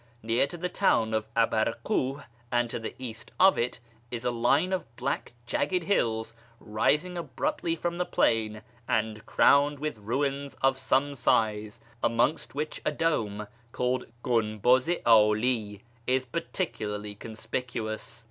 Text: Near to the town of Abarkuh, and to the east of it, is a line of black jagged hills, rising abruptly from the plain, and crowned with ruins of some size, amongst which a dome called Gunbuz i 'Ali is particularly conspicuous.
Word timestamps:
Near 0.23 0.47
to 0.47 0.57
the 0.57 0.67
town 0.67 1.13
of 1.13 1.31
Abarkuh, 1.35 2.23
and 2.51 2.71
to 2.71 2.79
the 2.79 2.95
east 2.97 3.29
of 3.39 3.59
it, 3.59 3.79
is 4.09 4.25
a 4.25 4.31
line 4.31 4.73
of 4.73 4.95
black 4.95 5.33
jagged 5.45 5.83
hills, 5.83 6.33
rising 6.59 7.19
abruptly 7.19 7.75
from 7.75 7.99
the 7.99 8.05
plain, 8.05 8.63
and 8.87 9.23
crowned 9.27 9.77
with 9.77 9.99
ruins 9.99 10.55
of 10.55 10.79
some 10.79 11.13
size, 11.13 11.81
amongst 12.01 12.55
which 12.55 12.81
a 12.83 12.91
dome 12.91 13.45
called 13.71 14.07
Gunbuz 14.23 14.89
i 14.89 14.99
'Ali 15.05 15.83
is 16.07 16.25
particularly 16.25 17.13
conspicuous. 17.13 18.19